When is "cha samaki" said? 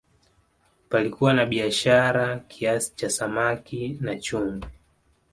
2.95-3.97